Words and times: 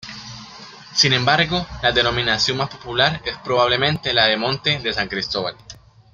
Sin 0.95 1.13
embargo, 1.13 1.67
la 1.83 1.91
denominación 1.91 2.57
más 2.57 2.69
popular 2.69 3.21
es 3.23 3.37
probablemente 3.37 4.15
la 4.15 4.25
de 4.25 4.35
monte 4.35 4.79
de 4.79 4.93
San 4.93 5.07
Cristóbal. 5.07 5.55